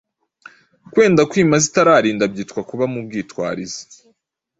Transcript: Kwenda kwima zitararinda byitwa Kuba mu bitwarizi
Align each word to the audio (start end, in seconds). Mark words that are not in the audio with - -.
Kwenda 0.91 1.21
kwima 1.31 1.55
zitararinda 1.63 2.23
byitwa 2.33 2.59
Kuba 2.69 2.85
mu 2.93 2.99
bitwarizi 3.09 3.85